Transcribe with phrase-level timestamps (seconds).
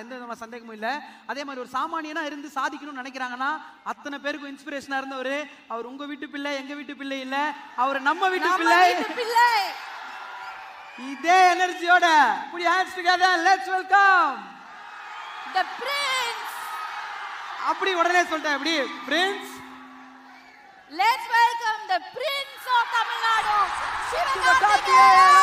[0.00, 0.88] எந்த விதமான சந்தேகமும் இல்ல.
[1.30, 3.48] அதே மாதிரி ஒரு சாமானியனா இருந்து சாதிக்கணும்னு நினைக்கிறாங்கன்னா
[3.90, 5.36] அத்தனை பேருக்கும் இன்ஸ்பிரேஷனா இருந்தவர்.
[5.72, 7.36] அவர் உங்க வீட்டு பிள்ளை எங்க வீட்டு பிள்ளை இல்ல.
[7.82, 8.80] அவர் நம்ம வீட்டு பிள்ளை.
[11.12, 12.06] இதே எனர்ஜியோட
[12.50, 14.36] புடி hands together let's welcome
[15.56, 16.54] the prince
[17.70, 18.58] அப்படி உடனே சொல்லிட்டேன்.
[18.58, 18.74] அப்படி
[19.08, 19.52] prince
[21.00, 23.56] let's welcome the prince of Tamil Nadu
[24.12, 25.34] Sivakarthikeyan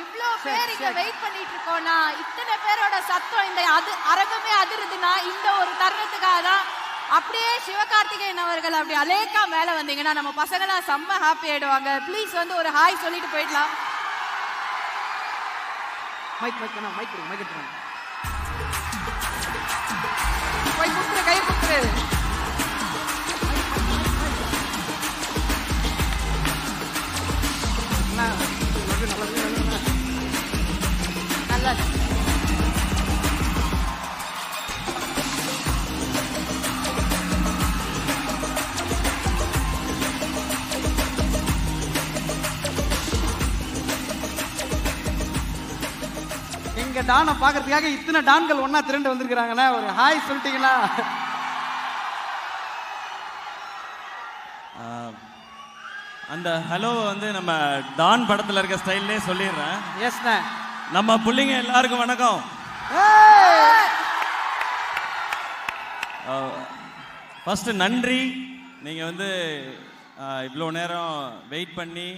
[0.00, 5.72] இவ்ளோ பேர் இங்க வெயிட் பண்ணிட்டு இருக்கோம்னா இத்தனை பேரோட சத்தம் இந்த அது அரங்கமே அதிருதுன்னா இந்த ஒரு
[5.80, 6.64] தருணத்துக்காக தான்
[7.16, 11.90] அப்படியே சிவகார்த்திகேயன் அவர்கள் அப்படி அலேக்கா மேல வந்தீங்கன்னா நம்ம பசங்களாம் செம்ம ஹாப்பி ஆயிடுவாங்க.
[12.06, 13.72] ப்ளீஸ் வந்து ஒரு ஹாய் சொல்லிட்டு போயிடலாம்.
[16.42, 17.80] மைக் மைக் வேணாம் மைக் மைக் எடுத்துருங்க
[20.78, 21.90] கை குத்துரு கை குத்துரு
[46.92, 49.66] எங்க டானை பாக்குறதுக்காக இத்தனை டான்கள் ஒண்ணா திரண்டு வந்திருக்கிறாங்கண்ணா.
[49.76, 50.72] ஒரு ஹாய் சொல்லிட்டீங்களா?
[56.34, 57.52] அந்த ஹலோவை வந்து நம்ம
[58.00, 59.78] டான் படத்துல இருக்க ஸ்டைல்லே சொல்லிடுறேன்.
[60.08, 60.36] எஸ்ண்ணே
[60.96, 62.40] நம்ம புள்ளைங்க எல்லாருக்கும் வணக்கம்.
[67.44, 68.20] ஃபர்ஸ்ட் நன்றி.
[68.86, 69.30] நீங்கள் வந்து
[70.48, 71.16] இவ்வளோ நேரம்
[71.54, 72.08] வெயிட் பண்ணி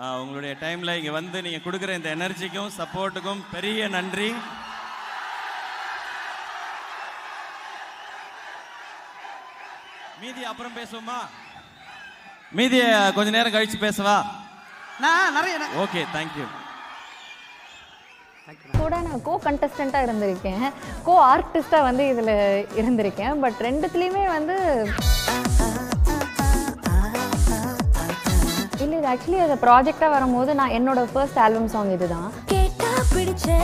[0.00, 4.28] உங்களுடைய டைமில் இங்கே வந்து நீங்கள் கொடுக்குற இந்த எனர்ஜிக்கும் சப்போர்ட்டுக்கும் பெரிய நன்றி.
[10.22, 11.18] மீதி அப்புறம் பேசுவோமா?
[12.58, 12.88] மீதியை
[13.18, 14.16] கொஞ்ச நேரம் கழிச்சு பேசவா?
[15.04, 16.48] நான் நிறைய ஓகே தேங்க்யூ
[18.80, 20.64] கூட நான் கோ கண்டஸ்டண்ட்டாக இருந்திருக்கேன்.
[21.06, 22.34] கோ ஆர்டிஸ்டாக வந்து இதில்
[22.80, 23.40] இருந்திருக்கேன்.
[23.44, 24.56] பட் ரெண்டுத்துலேயுமே வந்து
[29.12, 32.28] ஆக்சுவலி அது ப்ராஜெக்டாக வரும்போது நான் என்னோட ஃபர்ஸ்ட் ஆல்பம் சாங் இதுதான்.
[32.46, 33.60] கேட்டா பிடிச்சேன்